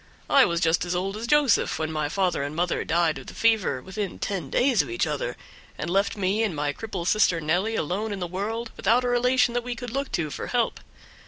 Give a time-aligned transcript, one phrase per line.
[0.31, 3.35] I was just as old as Joseph when my father and mother died of the
[3.35, 5.37] fever within ten days of each other,
[5.77, 9.53] and left me and my cripple sister Nelly alone in the world, without a relation
[9.53, 10.79] that we could look to for help.